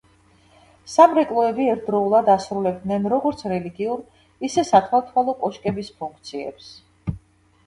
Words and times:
სამრეკლოები 0.93 1.67
ერთდროულად 1.73 2.31
ასრულებდნენ 2.35 3.05
როგორც 3.13 3.43
რელიგიურ, 3.51 4.01
ისე 4.49 4.65
სათვალთვალო 4.71 5.37
კოშკების 5.45 5.93
ფუნქციებს. 6.01 6.73